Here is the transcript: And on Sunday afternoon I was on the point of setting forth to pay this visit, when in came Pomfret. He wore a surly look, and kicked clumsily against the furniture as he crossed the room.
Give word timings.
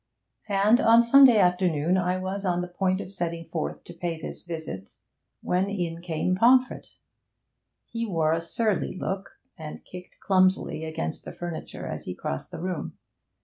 And 0.49 0.79
on 0.79 1.03
Sunday 1.03 1.37
afternoon 1.37 1.95
I 1.95 2.17
was 2.17 2.43
on 2.43 2.61
the 2.61 2.67
point 2.67 2.99
of 3.01 3.11
setting 3.11 3.43
forth 3.45 3.83
to 3.83 3.93
pay 3.93 4.19
this 4.19 4.41
visit, 4.41 4.95
when 5.43 5.69
in 5.69 6.01
came 6.01 6.35
Pomfret. 6.35 6.87
He 7.85 8.07
wore 8.07 8.33
a 8.33 8.41
surly 8.41 8.97
look, 8.97 9.29
and 9.59 9.85
kicked 9.85 10.17
clumsily 10.19 10.85
against 10.85 11.23
the 11.23 11.31
furniture 11.31 11.85
as 11.85 12.05
he 12.05 12.15
crossed 12.15 12.49
the 12.49 12.59
room. 12.61 12.97